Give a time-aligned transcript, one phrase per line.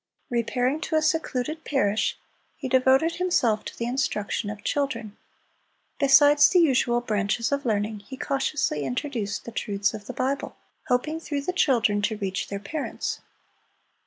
[0.31, 2.17] Repairing to a secluded parish,
[2.57, 5.15] he devoted himself to the instruction of children.
[5.99, 10.55] Besides the usual branches of learning, he cautiously introduced the truths of the Bible,
[10.87, 13.21] hoping through the children to reach their parents.